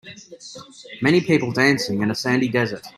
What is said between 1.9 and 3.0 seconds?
in a sandy desert.